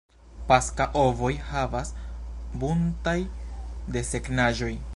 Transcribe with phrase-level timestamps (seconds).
[0.51, 1.91] Paska ovoj havas
[2.63, 3.17] buntaj
[3.97, 4.73] desegnaĵoj.